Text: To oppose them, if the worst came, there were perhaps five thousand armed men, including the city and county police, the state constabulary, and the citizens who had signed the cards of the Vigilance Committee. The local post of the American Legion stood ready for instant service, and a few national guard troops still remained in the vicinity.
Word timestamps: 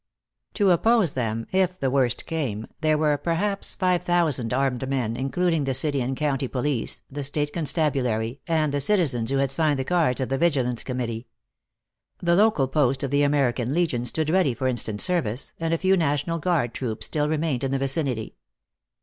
To 0.55 0.71
oppose 0.71 1.11
them, 1.11 1.45
if 1.51 1.79
the 1.79 1.91
worst 1.91 2.25
came, 2.25 2.65
there 2.79 2.97
were 2.97 3.19
perhaps 3.19 3.75
five 3.75 4.01
thousand 4.01 4.51
armed 4.51 4.89
men, 4.89 5.15
including 5.15 5.65
the 5.65 5.75
city 5.75 6.01
and 6.01 6.17
county 6.17 6.47
police, 6.47 7.03
the 7.11 7.23
state 7.23 7.53
constabulary, 7.53 8.41
and 8.47 8.73
the 8.73 8.81
citizens 8.81 9.29
who 9.29 9.37
had 9.37 9.51
signed 9.51 9.77
the 9.77 9.83
cards 9.85 10.19
of 10.19 10.29
the 10.29 10.39
Vigilance 10.39 10.81
Committee. 10.81 11.27
The 12.17 12.33
local 12.35 12.67
post 12.67 13.03
of 13.03 13.11
the 13.11 13.21
American 13.21 13.75
Legion 13.75 14.03
stood 14.05 14.31
ready 14.31 14.55
for 14.55 14.65
instant 14.67 15.01
service, 15.01 15.53
and 15.59 15.71
a 15.71 15.77
few 15.77 15.95
national 15.95 16.39
guard 16.39 16.73
troops 16.73 17.05
still 17.05 17.29
remained 17.29 17.63
in 17.63 17.69
the 17.69 17.77
vicinity. 17.77 18.37